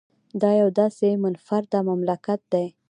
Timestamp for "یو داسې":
0.61-1.07